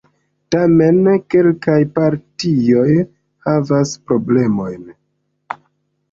Tamen 0.53 1.09
kelkaj 1.33 1.75
partioj 1.97 2.85
havas 3.49 3.91
problemojn. 4.09 4.89